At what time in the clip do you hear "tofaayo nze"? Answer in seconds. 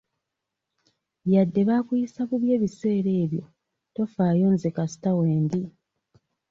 3.95-4.69